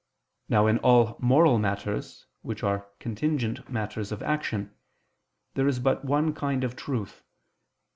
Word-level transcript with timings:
Now 0.49 0.65
in 0.65 0.79
all 0.79 1.15
moral 1.19 1.59
matters, 1.59 2.25
which 2.41 2.63
are 2.63 2.87
contingent 2.97 3.69
matters 3.69 4.11
of 4.11 4.23
action, 4.23 4.73
there 5.53 5.67
is 5.67 5.77
but 5.77 6.03
one 6.03 6.33
kind 6.33 6.63
of 6.63 6.75
truth. 6.75 7.23